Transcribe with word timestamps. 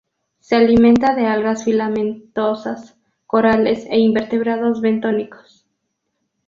Se 0.39 0.55
alimenta 0.55 1.13
de 1.13 1.27
algas 1.27 1.63
filamentosas, 1.63 2.97
corales 3.27 3.85
e 3.87 3.99
invertebrados 3.99 4.81
bentónicos. 4.81 5.67